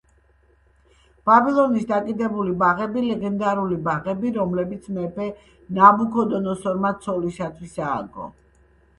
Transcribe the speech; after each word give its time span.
ბაბილონის 1.29 1.83
დაკიდებული 1.89 2.53
ბაღები 2.63 3.03
ლეგენდარული 3.07 3.77
ბაღები, 3.87 4.31
რომლებიც 4.37 4.87
მეფე 4.95 5.27
ნაბუქოდონოსორმა 5.81 6.91
ცოლისთვის 7.05 7.77
ააგო. 7.91 8.27